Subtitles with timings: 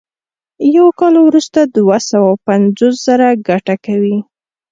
[0.75, 4.17] یو کال وروسته دوه سوه پنځوس زره ګټه کوي